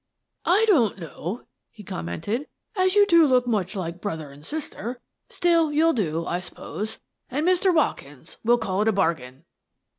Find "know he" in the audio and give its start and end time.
0.97-1.83